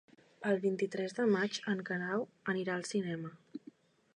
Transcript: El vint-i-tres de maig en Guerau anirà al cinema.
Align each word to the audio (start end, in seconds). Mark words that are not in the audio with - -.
El 0.51 0.55
vint-i-tres 0.61 1.13
de 1.17 1.25
maig 1.35 1.59
en 1.73 1.83
Guerau 1.91 2.25
anirà 2.55 2.77
al 2.79 2.89
cinema. 2.95 3.35